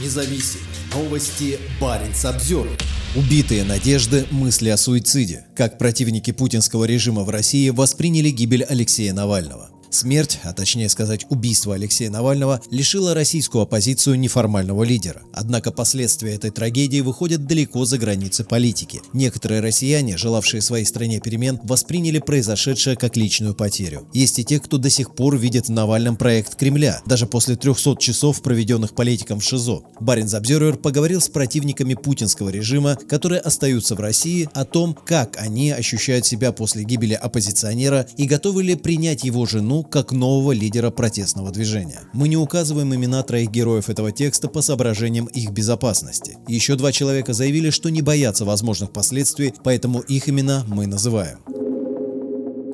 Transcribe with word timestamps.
независимые 0.00 0.66
новости. 0.94 1.58
Барин 1.80 2.12
обзор. 2.24 2.68
Убитые 3.16 3.64
надежды, 3.64 4.26
мысли 4.30 4.68
о 4.68 4.76
суициде. 4.76 5.44
Как 5.54 5.78
противники 5.78 6.32
путинского 6.32 6.84
режима 6.84 7.22
в 7.22 7.30
России 7.30 7.70
восприняли 7.70 8.30
гибель 8.30 8.64
Алексея 8.64 9.12
Навального. 9.12 9.73
Смерть, 9.94 10.40
а 10.42 10.52
точнее 10.52 10.88
сказать 10.88 11.24
убийство 11.28 11.76
Алексея 11.76 12.10
Навального, 12.10 12.60
лишило 12.68 13.14
российскую 13.14 13.62
оппозицию 13.62 14.18
неформального 14.18 14.82
лидера. 14.82 15.22
Однако 15.32 15.70
последствия 15.70 16.34
этой 16.34 16.50
трагедии 16.50 17.00
выходят 17.00 17.46
далеко 17.46 17.84
за 17.84 17.96
границы 17.96 18.42
политики. 18.42 19.02
Некоторые 19.12 19.60
россияне, 19.60 20.16
желавшие 20.16 20.62
своей 20.62 20.84
стране 20.84 21.20
перемен, 21.20 21.60
восприняли 21.62 22.18
произошедшее 22.18 22.96
как 22.96 23.16
личную 23.16 23.54
потерю. 23.54 24.08
Есть 24.12 24.40
и 24.40 24.44
те, 24.44 24.58
кто 24.58 24.78
до 24.78 24.90
сих 24.90 25.14
пор 25.14 25.38
видит 25.38 25.68
в 25.68 25.70
Навальном 25.70 26.16
проект 26.16 26.56
Кремля, 26.56 27.00
даже 27.06 27.28
после 27.28 27.54
300 27.54 27.96
часов, 28.00 28.42
проведенных 28.42 28.96
политиком 28.96 29.38
в 29.38 29.44
ШИЗО. 29.44 29.84
Барин 30.00 30.28
Обзервер 30.34 30.76
поговорил 30.76 31.20
с 31.20 31.28
противниками 31.28 31.94
путинского 31.94 32.48
режима, 32.48 32.96
которые 33.08 33.40
остаются 33.40 33.94
в 33.94 34.00
России, 34.00 34.48
о 34.54 34.64
том, 34.64 34.98
как 35.06 35.36
они 35.38 35.70
ощущают 35.70 36.26
себя 36.26 36.50
после 36.50 36.82
гибели 36.82 37.14
оппозиционера 37.14 38.08
и 38.16 38.26
готовы 38.26 38.64
ли 38.64 38.74
принять 38.74 39.22
его 39.22 39.46
жену 39.46 39.83
как 39.90 40.12
нового 40.12 40.52
лидера 40.52 40.90
протестного 40.90 41.50
движения. 41.50 42.00
Мы 42.12 42.28
не 42.28 42.36
указываем 42.36 42.94
имена 42.94 43.22
троих 43.22 43.50
героев 43.50 43.88
этого 43.88 44.12
текста 44.12 44.48
по 44.48 44.62
соображениям 44.62 45.26
их 45.26 45.50
безопасности. 45.50 46.38
Еще 46.48 46.76
два 46.76 46.92
человека 46.92 47.32
заявили, 47.32 47.70
что 47.70 47.90
не 47.90 48.02
боятся 48.02 48.44
возможных 48.44 48.92
последствий, 48.92 49.54
поэтому 49.62 50.00
их 50.00 50.28
имена 50.28 50.64
мы 50.66 50.86
называем. 50.86 51.38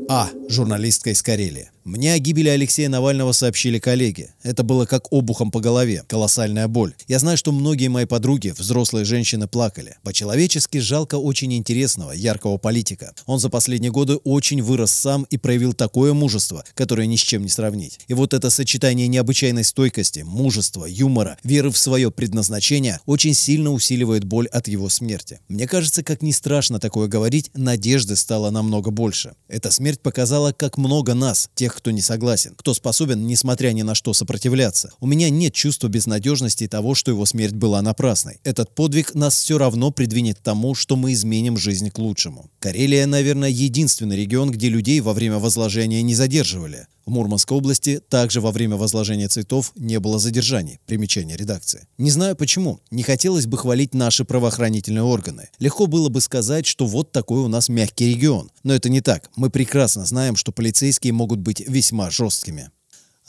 А. 0.09 0.29
Журналистка 0.49 1.11
из 1.11 1.23
Карелии. 1.23 1.71
Мне 1.85 2.13
о 2.13 2.19
гибели 2.19 2.49
Алексея 2.49 2.91
Навального 2.91 3.33
сообщили 3.33 3.79
коллеги. 3.79 4.35
Это 4.43 4.63
было 4.63 4.85
как 4.85 5.11
обухом 5.11 5.51
по 5.51 5.61
голове, 5.61 6.05
колоссальная 6.07 6.69
боль. 6.69 6.95
Я 7.09 7.19
знаю, 7.19 7.39
что 7.39 7.53
многие 7.53 7.89
мои 7.89 8.05
подруги, 8.05 8.53
взрослые 8.57 9.07
женщины, 9.07 9.49
плакали. 9.49 9.97
По-человечески 10.03 10.77
жалко 10.77 11.15
очень 11.15 11.55
интересного, 11.55 12.13
яркого 12.13 12.59
политика. 12.59 13.15
Он 13.25 13.39
за 13.39 13.49
последние 13.49 13.91
годы 13.91 14.17
очень 14.17 14.61
вырос 14.61 14.93
сам 14.93 15.27
и 15.31 15.39
проявил 15.39 15.73
такое 15.73 16.13
мужество, 16.13 16.65
которое 16.75 17.07
ни 17.07 17.17
с 17.17 17.21
чем 17.21 17.45
не 17.45 17.49
сравнить. 17.49 18.01
И 18.09 18.15
вот 18.15 18.35
это 18.35 18.51
сочетание 18.51 19.09
необычайной 19.09 19.65
стойкости, 19.65 20.21
мужества, 20.21 20.85
юмора, 20.85 21.39
веры 21.45 21.71
в 21.71 21.79
свое 21.79 22.11
предназначение 22.11 23.01
очень 23.07 23.33
сильно 23.33 23.73
усиливает 23.73 24.25
боль 24.25 24.49
от 24.49 24.69
его 24.69 24.91
смерти. 24.91 25.41
Мне 25.49 25.67
кажется, 25.67 26.03
как 26.03 26.21
не 26.21 26.35
страшно 26.35 26.79
такое 26.79 27.09
говорить, 27.09 27.51
надежды 27.55 28.17
стало 28.17 28.51
намного 28.51 28.91
больше. 28.91 29.33
Эта 29.49 29.71
смерть 29.71 30.01
показала, 30.01 30.53
как 30.53 30.77
много 30.77 31.15
нас, 31.15 31.49
тех, 31.55 31.70
тех, 31.71 31.77
кто 31.77 31.91
не 31.91 32.01
согласен, 32.01 32.55
кто 32.57 32.75
способен, 32.75 33.27
несмотря 33.27 33.71
ни 33.73 33.83
на 33.83 33.95
что, 33.95 34.13
сопротивляться. 34.13 34.91
У 35.01 35.07
меня 35.07 35.31
нет 35.31 35.55
чувства 35.55 35.89
безнадежности 35.89 36.67
того, 36.67 36.95
что 36.95 37.13
его 37.13 37.25
смерть 37.27 37.55
была 37.55 37.81
напрасной. 37.83 38.41
Этот 38.45 38.75
подвиг 38.75 39.15
нас 39.15 39.37
все 39.37 39.57
равно 39.57 39.91
придвинет 39.93 40.39
к 40.39 40.43
тому, 40.43 40.75
что 40.75 40.97
мы 40.97 41.13
изменим 41.13 41.57
жизнь 41.57 41.91
к 41.91 41.99
лучшему. 41.99 42.51
Карелия, 42.59 43.07
наверное, 43.07 43.51
единственный 43.51 44.17
регион, 44.17 44.51
где 44.51 44.69
людей 44.69 45.01
во 45.01 45.13
время 45.13 45.39
возложения 45.39 46.03
не 46.03 46.15
задерживали. 46.15 46.87
В 47.11 47.13
Мурманской 47.13 47.59
области 47.59 48.01
также 48.09 48.41
во 48.41 48.53
время 48.53 48.77
возложения 48.77 49.27
цветов 49.27 49.73
не 49.75 49.99
было 49.99 50.21
задержаний. 50.21 50.79
Примечание 50.87 51.37
редакции. 51.37 51.89
Не 51.99 52.13
знаю 52.13 52.37
почему. 52.37 52.79
Не 52.93 53.03
хотелось 53.03 53.47
бы 53.47 53.59
хвалить 53.59 53.95
наши 53.95 54.25
правоохранительные 54.25 55.03
органы. 55.03 55.49
Легко 55.59 55.89
было 55.89 56.09
бы 56.09 56.21
сказать, 56.21 56.67
что 56.67 56.87
вот 56.87 57.11
такой 57.11 57.41
у 57.41 57.49
нас 57.49 57.69
мягкий 57.69 58.11
регион. 58.11 58.53
Но 58.63 58.75
это 58.75 58.89
не 58.91 59.01
так. 59.01 59.29
Мы 59.35 59.51
прекрасно 59.51 60.07
знаем, 60.07 60.37
что 60.37 60.53
полицейские 60.53 61.13
могут 61.13 61.41
быть 61.41 61.59
весьма 61.67 62.11
жесткими. 62.11 62.71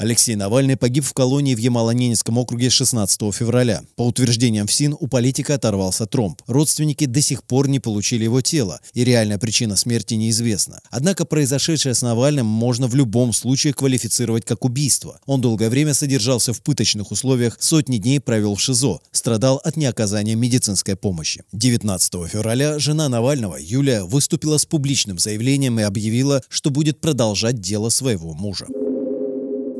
Алексей 0.01 0.35
Навальный 0.35 0.77
погиб 0.77 1.05
в 1.05 1.13
колонии 1.13 1.53
в 1.53 1.59
Ямало-Ненецком 1.59 2.39
округе 2.39 2.71
16 2.71 3.21
февраля. 3.35 3.83
По 3.95 4.07
утверждениям 4.07 4.65
ФСИН, 4.65 4.97
у 4.99 5.05
политика 5.05 5.53
оторвался 5.53 6.07
тромб. 6.07 6.41
Родственники 6.47 7.05
до 7.05 7.21
сих 7.21 7.43
пор 7.43 7.67
не 7.67 7.79
получили 7.79 8.23
его 8.23 8.41
тело, 8.41 8.81
и 8.95 9.03
реальная 9.03 9.37
причина 9.37 9.75
смерти 9.75 10.15
неизвестна. 10.15 10.81
Однако 10.89 11.23
произошедшее 11.23 11.93
с 11.93 12.01
Навальным 12.01 12.47
можно 12.47 12.87
в 12.87 12.95
любом 12.95 13.31
случае 13.31 13.75
квалифицировать 13.75 14.43
как 14.43 14.65
убийство. 14.65 15.19
Он 15.27 15.39
долгое 15.39 15.69
время 15.69 15.93
содержался 15.93 16.51
в 16.51 16.63
пыточных 16.63 17.11
условиях, 17.11 17.57
сотни 17.59 17.97
дней 17.97 18.19
провел 18.19 18.55
в 18.55 18.59
ШИЗО, 18.59 19.01
страдал 19.11 19.61
от 19.63 19.77
неоказания 19.77 20.33
медицинской 20.33 20.95
помощи. 20.95 21.43
19 21.53 22.27
февраля 22.27 22.79
жена 22.79 23.07
Навального, 23.07 23.57
Юлия, 23.59 24.01
выступила 24.01 24.57
с 24.57 24.65
публичным 24.65 25.19
заявлением 25.19 25.79
и 25.79 25.83
объявила, 25.83 26.41
что 26.49 26.71
будет 26.71 26.99
продолжать 26.99 27.61
дело 27.61 27.89
своего 27.89 28.33
мужа. 28.33 28.65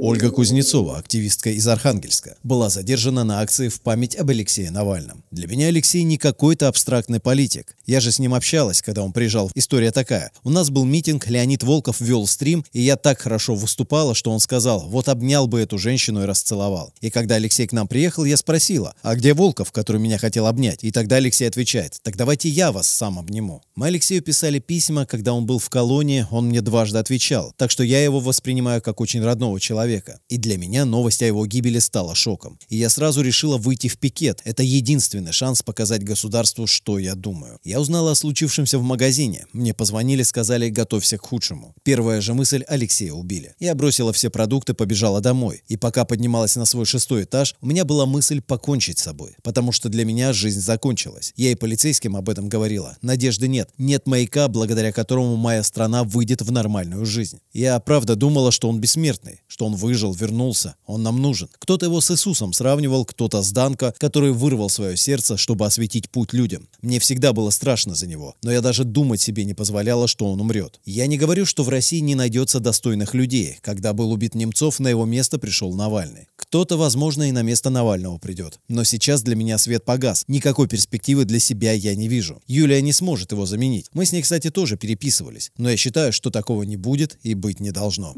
Ольга 0.04 0.32
Кузнецова, 0.32 0.98
активистка 0.98 1.52
из 1.52 1.68
Архангельска, 1.68 2.36
была 2.42 2.72
задержана 2.72 3.24
на 3.24 3.40
акции 3.40 3.68
в 3.68 3.82
память 3.82 4.16
об 4.16 4.32
Алексее 4.32 4.72
Навальном. 4.72 5.24
Для 5.30 5.48
меня 5.48 5.68
Алексей 5.68 6.02
не 6.02 6.18
какой-то 6.18 6.68
абстрактный 6.68 7.20
политик. 7.20 7.78
Я 7.86 8.00
же 8.00 8.12
с 8.12 8.18
ним 8.18 8.34
общалась, 8.34 8.82
когда 8.82 9.04
он 9.04 9.14
приезжал. 9.14 9.52
История 9.54 9.92
такая. 9.92 10.32
У 10.44 10.50
нас 10.50 10.72
был 10.72 10.86
митинг, 10.86 11.28
Леонид 11.28 11.62
Волков 11.62 12.02
вел 12.02 12.26
стрим, 12.26 12.66
и 12.74 12.82
я 12.82 12.96
так 12.96 13.22
хорошо 13.22 13.54
выступала, 13.54 14.16
что 14.16 14.32
он 14.32 14.40
сказал, 14.40 14.88
вот 14.90 15.08
обнял 15.08 15.46
бы 15.46 15.60
эту 15.60 15.78
женщину 15.78 16.24
и 16.24 16.26
расцеловал. 16.26 16.92
И 17.00 17.12
когда 17.12 17.36
Алексей 17.36 17.68
к 17.68 17.72
нам 17.72 17.88
приехал, 17.88 18.26
я 18.26 18.38
спросила, 18.38 18.96
а 19.04 19.16
где 19.16 19.36
Волков, 19.36 19.72
который 19.72 20.02
меня 20.02 20.18
хотел 20.18 20.48
обнять? 20.48 20.84
И 20.84 20.90
тогда 20.90 21.18
Алексей 21.18 21.48
отвечает, 21.48 22.00
так 22.02 22.18
давайте 22.18 22.50
я 22.50 22.72
вас 22.72 22.88
сам 22.88 23.20
обниму. 23.20 23.62
Мы 23.76 23.86
Алексею 23.86 24.24
писали 24.24 24.58
письма, 24.58 25.06
когда 25.06 25.32
он 25.32 25.46
был 25.46 25.60
в 25.60 25.70
колонии, 25.70 26.26
он 26.32 26.48
мне 26.48 26.62
дважды 26.62 26.98
отвечал. 26.98 27.54
Так 27.56 27.70
что 27.70 27.84
я 27.84 28.04
его 28.04 28.20
воспринимаю 28.20 28.82
как 28.82 29.00
очень 29.00 29.24
родного 29.24 29.60
человека 29.60 29.91
человека. 29.92 30.20
И 30.30 30.38
для 30.38 30.58
меня 30.58 30.86
новость 30.86 31.22
о 31.22 31.26
его 31.26 31.46
гибели 31.46 31.80
стала 31.80 32.16
шоком. 32.16 32.58
И 32.70 32.78
я 32.78 32.90
сразу 32.90 33.22
решила 33.22 33.58
выйти 33.58 33.88
в 33.88 33.98
пикет. 33.98 34.42
Это 34.46 34.64
единственный 34.64 35.32
шанс 35.32 35.62
показать 35.62 36.04
государству, 36.04 36.68
что 36.68 37.00
я 37.00 37.16
думаю. 37.16 37.60
Я 37.64 37.80
узнала 37.80 38.12
о 38.12 38.16
случившемся 38.16 38.80
в 38.80 38.84
магазине. 38.84 39.46
Мне 39.54 39.74
позвонили, 39.74 40.24
сказали, 40.24 40.70
готовься 40.70 41.18
к 41.18 41.26
худшему. 41.26 41.76
Первая 41.84 42.22
же 42.22 42.34
мысль– 42.34 42.64
Алексея 42.68 43.14
убили. 43.14 43.54
Я 43.60 43.76
бросила 43.76 44.14
все 44.14 44.30
продукты, 44.30 44.74
побежала 44.74 45.22
домой. 45.22 45.64
И 45.68 45.78
пока 45.78 46.06
поднималась 46.06 46.56
на 46.56 46.66
свой 46.66 46.86
шестой 46.86 47.24
этаж, 47.24 47.56
у 47.62 47.68
меня 47.68 47.84
была 47.84 48.06
мысль 48.06 48.42
покончить 48.42 49.00
с 49.00 49.04
собой. 49.04 49.36
Потому 49.44 49.72
что 49.72 49.90
для 49.90 50.06
меня 50.06 50.34
жизнь 50.34 50.62
закончилась. 50.62 51.34
Я 51.36 51.52
и 51.52 51.56
полицейским 51.56 52.16
об 52.16 52.30
этом 52.30 52.50
говорила. 52.50 52.98
Надежды 53.02 53.48
нет. 53.48 53.70
Нет 53.78 54.08
маяка, 54.08 54.48
благодаря 54.48 54.92
которому 54.92 55.36
моя 55.36 55.64
страна 55.64 56.04
выйдет 56.04 56.42
в 56.42 56.52
нормальную 56.52 57.06
жизнь. 57.06 57.40
Я 57.54 57.80
правда 57.80 58.16
думала, 58.16 58.52
что 58.52 58.70
он 58.70 58.80
бессмертный, 58.80 59.42
что 59.48 59.66
он 59.66 59.76
выжил, 59.82 60.14
вернулся. 60.14 60.76
Он 60.86 61.04
нам 61.04 61.22
нужен. 61.22 61.50
Кто-то 61.60 61.88
его 61.88 62.00
с 62.00 62.12
Иисусом 62.12 62.54
сравнивал, 62.54 63.04
кто-то 63.04 63.42
с 63.42 63.52
Данко, 63.52 63.94
который 63.98 64.32
вырвал 64.32 64.70
свое 64.70 64.96
сердце, 64.96 65.38
чтобы 65.38 65.66
осветить 65.66 66.10
путь 66.10 66.34
людям. 66.34 66.70
Мне 66.82 67.00
всегда 67.00 67.34
было 67.34 67.50
страшно 67.50 67.96
за 67.96 68.08
него, 68.08 68.36
но 68.44 68.52
я 68.52 68.62
даже 68.62 68.84
думать 68.84 69.20
себе 69.20 69.44
не 69.44 69.54
позволяла, 69.54 70.08
что 70.08 70.32
он 70.32 70.40
умрет. 70.40 70.80
Я 70.86 71.08
не 71.08 71.18
говорю, 71.18 71.46
что 71.46 71.64
в 71.64 71.70
России 71.70 72.00
не 72.00 72.16
найдется 72.16 72.60
достойных 72.60 73.14
людей. 73.16 73.58
Когда 73.62 73.94
был 73.94 74.12
убит 74.12 74.36
Немцов, 74.36 74.80
на 74.80 74.88
его 74.88 75.06
место 75.06 75.40
пришел 75.40 75.74
Навальный. 75.74 76.28
Кто-то, 76.36 76.78
возможно, 76.78 77.28
и 77.28 77.32
на 77.32 77.42
место 77.42 77.70
Навального 77.70 78.20
придет. 78.20 78.60
Но 78.68 78.84
сейчас 78.84 79.24
для 79.24 79.36
меня 79.36 79.58
свет 79.58 79.84
погас. 79.84 80.26
Никакой 80.28 80.68
перспективы 80.68 81.26
для 81.26 81.40
себя 81.40 81.72
я 81.72 81.96
не 81.96 82.08
вижу. 82.08 82.42
Юлия 82.48 82.82
не 82.82 82.94
сможет 82.94 83.32
его 83.32 83.46
заменить. 83.46 83.88
Мы 83.94 84.06
с 84.06 84.12
ней, 84.12 84.22
кстати, 84.22 84.52
тоже 84.52 84.78
переписывались. 84.78 85.52
Но 85.58 85.70
я 85.72 85.78
считаю, 85.78 86.14
что 86.14 86.30
такого 86.30 86.64
не 86.64 86.78
будет 86.78 87.18
и 87.24 87.34
быть 87.34 87.60
не 87.60 87.72
должно 87.72 88.14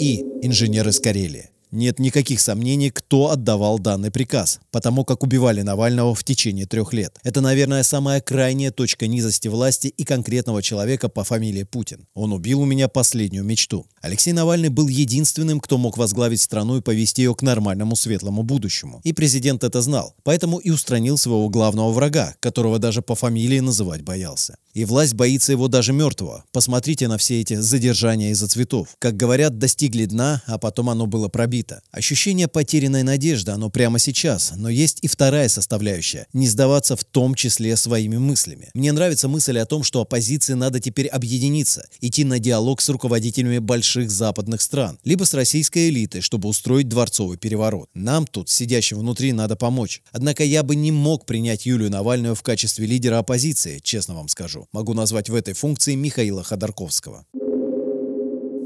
и 0.00 0.24
инженер 0.42 0.88
из 0.88 1.00
Карелии. 1.00 1.50
Нет 1.74 1.98
никаких 1.98 2.40
сомнений, 2.40 2.90
кто 2.90 3.30
отдавал 3.30 3.80
данный 3.80 4.12
приказ, 4.12 4.60
потому 4.70 5.04
как 5.04 5.24
убивали 5.24 5.62
Навального 5.62 6.14
в 6.14 6.22
течение 6.22 6.66
трех 6.66 6.92
лет. 6.92 7.18
Это, 7.24 7.40
наверное, 7.40 7.82
самая 7.82 8.20
крайняя 8.20 8.70
точка 8.70 9.08
низости 9.08 9.48
власти 9.48 9.88
и 9.88 10.04
конкретного 10.04 10.62
человека 10.62 11.08
по 11.08 11.24
фамилии 11.24 11.64
Путин. 11.64 12.06
Он 12.14 12.32
убил 12.32 12.60
у 12.60 12.64
меня 12.64 12.86
последнюю 12.86 13.42
мечту. 13.42 13.88
Алексей 14.00 14.32
Навальный 14.32 14.68
был 14.68 14.86
единственным, 14.86 15.58
кто 15.58 15.76
мог 15.76 15.98
возглавить 15.98 16.40
страну 16.40 16.76
и 16.76 16.80
повести 16.80 17.22
ее 17.22 17.34
к 17.34 17.42
нормальному 17.42 17.96
светлому 17.96 18.44
будущему. 18.44 19.00
И 19.02 19.12
президент 19.12 19.64
это 19.64 19.82
знал, 19.82 20.14
поэтому 20.22 20.58
и 20.58 20.70
устранил 20.70 21.18
своего 21.18 21.48
главного 21.48 21.90
врага, 21.90 22.36
которого 22.38 22.78
даже 22.78 23.02
по 23.02 23.16
фамилии 23.16 23.58
называть 23.58 24.02
боялся. 24.02 24.58
И 24.74 24.84
власть 24.84 25.14
боится 25.14 25.52
его 25.52 25.68
даже 25.68 25.92
мертвого. 25.92 26.44
Посмотрите 26.52 27.06
на 27.06 27.16
все 27.16 27.40
эти 27.40 27.54
задержания 27.54 28.30
из-за 28.32 28.48
цветов. 28.48 28.96
Как 28.98 29.16
говорят, 29.16 29.56
достигли 29.56 30.04
дна, 30.04 30.42
а 30.46 30.58
потом 30.58 30.90
оно 30.90 31.06
было 31.06 31.28
пробито. 31.28 31.80
Ощущение 31.92 32.48
потерянной 32.48 33.04
надежды, 33.04 33.52
оно 33.52 33.70
прямо 33.70 34.00
сейчас, 34.00 34.52
но 34.56 34.68
есть 34.68 34.98
и 35.02 35.06
вторая 35.06 35.48
составляющая– 35.48 36.26
не 36.32 36.48
сдаваться 36.48 36.96
в 36.96 37.04
том 37.04 37.36
числе 37.36 37.76
своими 37.76 38.16
мыслями. 38.16 38.70
Мне 38.74 38.90
нравится 38.90 39.28
мысль 39.28 39.58
о 39.58 39.66
том, 39.66 39.84
что 39.84 40.00
оппозиции 40.00 40.54
надо 40.54 40.80
теперь 40.80 41.06
объединиться, 41.06 41.86
идти 42.00 42.24
на 42.24 42.40
диалог 42.40 42.80
с 42.80 42.88
руководителями 42.88 43.58
больших 43.58 44.10
западных 44.10 44.60
стран, 44.60 44.98
либо 45.04 45.22
с 45.22 45.34
российской 45.34 45.88
элитой, 45.88 46.20
чтобы 46.20 46.48
устроить 46.48 46.88
дворцовый 46.88 47.38
переворот. 47.38 47.88
Нам 47.94 48.26
тут, 48.26 48.50
сидящим 48.50 48.98
внутри, 48.98 49.32
надо 49.32 49.54
помочь. 49.54 50.02
Однако 50.10 50.42
я 50.42 50.64
бы 50.64 50.74
не 50.74 50.90
мог 50.90 51.26
принять 51.26 51.64
Юлию 51.64 51.90
Навальную 51.90 52.34
в 52.34 52.42
качестве 52.42 52.86
лидера 52.86 53.18
оппозиции, 53.18 53.78
честно 53.78 54.14
вам 54.14 54.26
скажу. 54.26 54.63
Могу 54.72 54.94
назвать 54.94 55.28
в 55.28 55.34
этой 55.34 55.54
функции 55.54 55.94
Михаила 55.94 56.42
Ходорковского. 56.42 57.26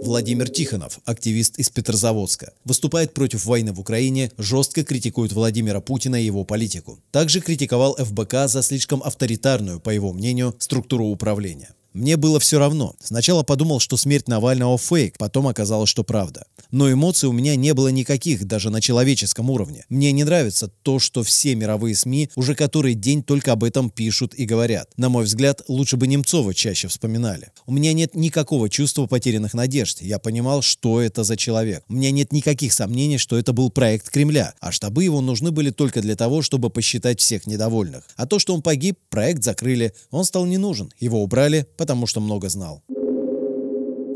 Владимир 0.03 0.49
Тихонов, 0.49 1.01
активист 1.05 1.59
из 1.59 1.71
Петрозаводска, 1.71 2.53
выступает 2.65 3.15
против 3.15 3.45
войны 3.45 3.73
в 3.73 3.81
Украине, 3.81 4.31
жестко 4.39 4.85
критикует 4.85 5.33
Владимира 5.33 5.81
Путина 5.81 6.21
и 6.21 6.25
его 6.25 6.45
политику. 6.45 7.01
Также 7.11 7.41
критиковал 7.41 7.97
ФБК 7.97 8.47
за 8.49 8.63
слишком 8.63 9.03
авторитарную, 9.03 9.81
по 9.81 9.91
его 9.91 10.13
мнению, 10.13 10.55
структуру 10.59 11.07
управления. 11.07 11.71
Мне 11.99 12.17
было 12.17 12.39
все 12.39 12.61
равно. 12.61 12.95
Сначала 13.03 13.43
подумал, 13.43 13.81
что 13.81 13.97
смерть 13.97 14.29
Навального 14.29 14.79
фейк, 14.79 15.19
потом 15.19 15.49
оказалось, 15.49 15.91
что 15.91 16.05
правда. 16.05 16.47
Но 16.71 16.91
эмоций 16.93 17.29
у 17.29 17.33
меня 17.33 17.57
не 17.57 17.75
было 17.75 17.89
никаких, 17.89 18.45
даже 18.45 18.71
на 18.71 18.81
человеческом 18.81 19.51
уровне. 19.51 19.85
Мне 19.89 20.13
не 20.13 20.23
нравится 20.23 20.69
то, 20.69 21.01
что 21.01 21.25
все 21.25 21.57
мировые 21.57 21.97
СМИ 21.97 22.31
уже 22.37 22.55
который 22.55 22.95
день 22.95 23.25
только 23.25 23.51
об 23.51 23.65
этом 23.65 23.91
пишут 23.91 24.33
и 24.35 24.45
говорят. 24.45 24.91
На 24.97 25.09
мой 25.09 25.25
взгляд, 25.25 25.63
лучше 25.67 25.97
бы 25.97 26.07
Немцова 26.07 26.55
чаще 26.55 26.87
вспоминали. 26.87 27.51
У 27.67 27.73
меня 27.73 27.93
нет 27.93 28.15
никакого 28.15 28.71
чувства 28.71 29.07
потерянных 29.07 29.55
надежд. 29.55 30.01
Я 30.01 30.21
понимал, 30.21 30.63
что 30.63 31.01
это 31.01 31.25
за 31.25 31.37
человек. 31.37 31.83
У 31.89 31.95
меня 31.95 32.13
нет 32.13 32.33
никаких 32.33 32.73
сомнений, 32.75 33.19
что 33.19 33.37
это 33.37 33.53
был 33.53 33.71
проект 33.71 34.09
Кремля, 34.09 34.55
а 34.61 34.71
штабы 34.71 35.03
его 35.03 35.21
нужны 35.21 35.51
были 35.51 35.71
только 35.71 36.01
для 36.01 36.15
того, 36.15 36.43
чтобы 36.43 36.71
посчитать 36.71 37.19
всех 37.19 37.49
недовольных. 37.49 38.05
А 38.15 38.27
то, 38.27 38.39
что 38.39 38.55
он 38.55 38.63
погиб, 38.63 39.01
проект 39.11 39.43
закрыли, 39.43 39.95
он 40.13 40.25
стал 40.25 40.47
не 40.47 40.59
нужен. 40.59 40.93
Его 41.01 41.25
убрали, 41.25 41.67
потому 41.89 42.07
что 42.07 42.21
много 42.21 42.51
знал. 42.51 42.83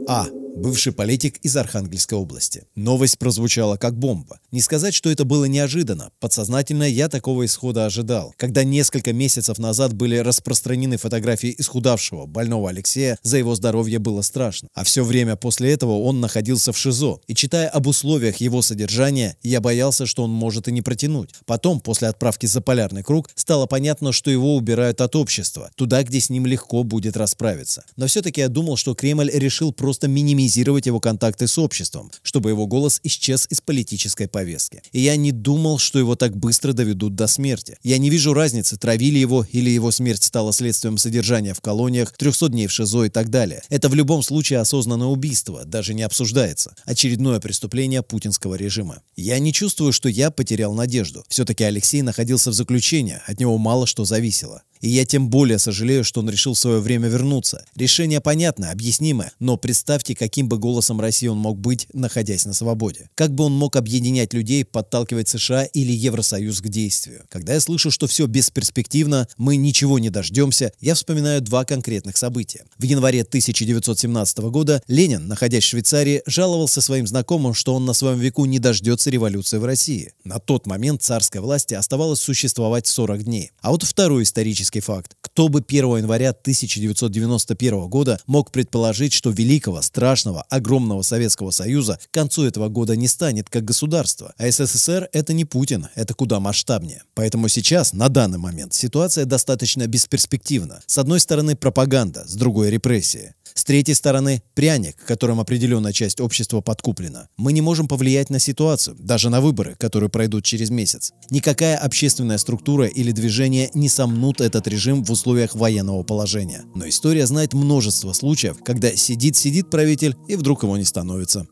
А 0.07 0.27
бывший 0.55 0.93
политик 0.93 1.39
из 1.39 1.57
Архангельской 1.57 2.17
области. 2.17 2.65
Новость 2.75 3.19
прозвучала 3.19 3.77
как 3.77 3.99
бомба. 3.99 4.39
Не 4.51 4.61
сказать, 4.61 4.95
что 4.95 5.11
это 5.11 5.25
было 5.25 5.47
неожиданно. 5.47 6.11
Подсознательно 6.21 6.85
я 6.85 7.09
такого 7.09 7.45
исхода 7.47 7.87
ожидал. 7.87 8.35
Когда 8.37 8.65
несколько 8.65 9.13
месяцев 9.13 9.59
назад 9.59 9.95
были 9.95 10.17
распространены 10.17 10.99
фотографии 10.99 11.55
исхудавшего, 11.59 12.27
больного 12.27 12.71
Алексея, 12.71 13.19
за 13.23 13.39
его 13.39 13.55
здоровье 13.55 13.99
было 13.99 14.23
страшно. 14.23 14.69
А 14.75 14.85
все 14.85 15.05
время 15.05 15.37
после 15.37 15.73
этого 15.73 15.99
он 15.99 16.21
находился 16.21 16.73
в 16.73 16.79
ШИЗО. 16.79 17.21
И 17.27 17.35
читая 17.35 17.69
об 17.69 17.87
условиях 17.87 18.37
его 18.37 18.63
содержания, 18.63 19.37
я 19.43 19.61
боялся, 19.61 20.07
что 20.07 20.25
он 20.25 20.31
может 20.31 20.69
и 20.69 20.73
не 20.73 20.83
протянуть. 20.83 21.31
Потом, 21.47 21.81
после 21.81 22.09
отправки 22.09 22.47
за 22.47 22.61
полярный 22.61 23.03
круг, 23.03 23.31
стало 23.35 23.67
понятно, 23.67 24.13
что 24.13 24.31
его 24.31 24.57
убирают 24.57 25.01
от 25.01 25.17
общества, 25.17 25.71
туда, 25.77 26.03
где 26.03 26.21
с 26.21 26.31
ним 26.31 26.47
легко 26.47 26.85
будет 26.85 27.17
расправиться. 27.17 27.85
Но 27.97 28.07
все-таки 28.07 28.41
я 28.41 28.49
думал, 28.49 28.77
что 28.77 28.95
Кремль 28.95 29.31
решил 29.33 29.73
просто 29.73 30.09
минимизировать 30.09 30.42
минимизировать 30.43 30.87
его 30.87 31.01
контакты 31.01 31.47
с 31.47 31.59
обществом, 31.59 32.11
чтобы 32.23 32.51
его 32.51 32.67
голос 32.67 33.01
исчез 33.05 33.47
из 33.51 33.61
политической 33.61 34.27
повестки. 34.27 34.83
И 34.93 35.01
я 35.01 35.17
не 35.17 35.33
думал, 35.33 35.79
что 35.79 35.99
его 35.99 36.17
так 36.17 36.37
быстро 36.37 36.73
доведут 36.73 37.15
до 37.15 37.27
смерти. 37.27 37.79
Я 37.83 37.99
не 37.99 38.11
вижу 38.11 38.35
разницы, 38.35 38.77
травили 38.77 39.19
его 39.19 39.47
или 39.51 39.71
его 39.71 39.91
смерть 39.91 40.23
стала 40.23 40.53
следствием 40.53 40.99
содержания 40.99 41.55
в 41.55 41.61
колониях, 41.61 42.13
300 42.17 42.49
дней 42.49 42.67
в 42.67 42.73
ШИЗО 42.73 43.05
и 43.05 43.09
так 43.09 43.31
далее. 43.31 43.63
Это 43.69 43.89
в 43.89 43.95
любом 43.95 44.23
случае 44.23 44.59
осознанное 44.59 45.09
убийство, 45.09 45.65
даже 45.65 45.95
не 45.95 46.03
обсуждается. 46.03 46.75
Очередное 46.85 47.41
преступление 47.41 48.03
путинского 48.03 48.57
режима. 48.57 49.03
Я 49.17 49.39
не 49.39 49.53
чувствую, 49.53 49.93
что 49.93 50.09
я 50.09 50.31
потерял 50.31 50.75
надежду. 50.75 51.25
Все-таки 51.29 51.65
Алексей 51.65 52.03
находился 52.03 52.51
в 52.51 52.55
заключении, 52.55 53.21
от 53.27 53.39
него 53.39 53.59
мало 53.59 53.87
что 53.87 54.05
зависело. 54.05 54.63
И 54.83 54.89
я 54.89 55.07
тем 55.07 55.31
более 55.31 55.59
сожалею, 55.59 56.03
что 56.05 56.21
он 56.21 56.29
решил 56.29 56.55
в 56.55 56.59
свое 56.59 56.81
время 56.81 57.09
вернуться. 57.09 57.65
Решение 57.77 58.21
понятно, 58.21 58.71
объяснимое, 58.71 59.33
но 59.39 59.57
представьте, 59.57 60.17
каким 60.17 60.49
бы 60.49 60.59
голосом 60.59 61.01
России 61.01 61.29
он 61.29 61.39
мог 61.39 61.59
быть, 61.59 61.87
находясь 61.93 62.45
на 62.45 62.53
свободе. 62.53 63.09
Как 63.15 63.33
бы 63.33 63.45
он 63.45 63.53
мог 63.53 63.77
объединять 63.77 64.35
людей, 64.35 64.65
подталкивать 64.65 65.29
США 65.29 65.65
или 65.65 65.93
Евросоюз 65.93 66.61
к 66.61 66.69
действию. 66.69 67.23
Когда 67.29 67.55
я 67.55 67.61
слышу, 67.61 67.93
что 67.93 68.09
все 68.09 68.27
бесперспективно, 68.27 69.29
мы 69.37 69.55
ничего 69.55 70.01
не 70.01 70.11
дождемся, 70.11 70.73
я 70.81 70.95
вспоминаю 70.95 71.41
два 71.43 71.65
конкретных 71.65 72.17
события. 72.17 72.65
В 72.77 72.83
январе 72.83 73.23
1917 73.23 74.39
года 74.39 74.83
Ленин, 74.89 75.29
находясь 75.29 75.63
в 75.63 75.69
Швейцарии, 75.69 76.23
жаловался 76.27 76.81
своим 76.81 77.07
знакомым, 77.07 77.55
что 77.55 77.77
он 77.77 77.85
на 77.85 77.93
своем 77.93 78.19
веку 78.19 78.47
не 78.47 78.59
дождется 78.59 79.11
революции 79.11 79.59
в 79.59 79.65
России. 79.65 80.13
На 80.25 80.41
тот 80.41 80.67
момент 80.67 81.03
царской 81.03 81.41
власти 81.41 81.75
оставалось 81.75 82.19
существовать 82.19 82.89
40 82.89 83.23
дней. 83.23 83.53
А 83.61 83.71
вот 83.71 83.85
второй 83.85 84.25
исторический 84.25 84.72
исторический 84.73 84.81
факт. 84.81 85.17
Кто 85.21 85.49
бы 85.49 85.65
1 85.67 85.97
января 85.99 86.31
1991 86.31 87.89
года 87.89 88.19
мог 88.27 88.51
предположить, 88.51 89.13
что 89.13 89.31
великого, 89.31 89.81
страшного, 89.83 90.43
огромного 90.51 91.03
Советского 91.03 91.51
Союза 91.51 91.99
к 92.11 92.15
концу 92.15 92.45
этого 92.45 92.69
года 92.69 92.97
не 92.97 93.09
станет 93.09 93.49
как 93.49 93.65
государство. 93.65 94.35
А 94.37 94.51
СССР— 94.51 95.09
это 95.13 95.33
не 95.33 95.45
Путин, 95.45 95.89
это 95.95 96.15
куда 96.15 96.41
масштабнее. 96.41 97.03
Поэтому 97.15 97.49
сейчас, 97.49 97.93
на 97.93 98.09
данный 98.09 98.39
момент, 98.39 98.75
ситуация 98.75 99.25
достаточно 99.25 99.87
бесперспективна. 99.87 100.81
С 100.87 100.99
одной 100.99 101.21
стороны 101.21 101.57
пропаганда, 101.57 102.25
с 102.27 102.35
другой 102.35 102.71
репрессии. 102.71 103.35
С 103.55 103.65
третьей 103.65 103.95
стороны, 103.95 104.43
пряник, 104.55 104.97
которым 104.97 105.41
определенная 105.41 105.93
часть 105.93 106.21
общества 106.21 106.61
подкуплена. 106.61 107.29
Мы 107.37 107.53
не 107.53 107.61
можем 107.61 107.89
повлиять 107.89 108.31
на 108.31 108.39
ситуацию, 108.39 108.97
даже 108.99 109.31
на 109.31 109.41
выборы, 109.41 109.77
которые 109.79 110.11
пройдут 110.11 110.45
через 110.45 110.71
месяц. 110.71 111.13
Никакая 111.31 111.77
общественная 111.77 112.39
структура 112.39 112.87
или 112.87 113.13
движение 113.13 113.71
не 113.75 113.89
сомнут 113.89 114.41
этот 114.41 114.67
режим 114.67 115.05
в 115.05 115.11
условиях 115.11 115.55
военного 115.55 116.03
положения. 116.03 116.65
Но 116.75 116.89
история 116.89 117.27
знает 117.27 117.53
множество 117.53 118.13
случаев, 118.13 118.57
когда 118.65 118.95
сидит-сидит 118.95 119.71
правитель 119.71 120.17
и 120.29 120.37
вдруг 120.37 120.63
его 120.63 120.77
не 120.77 120.85
становится. 120.85 121.47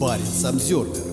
Парень 0.00 0.24
Самсервер 0.40 1.11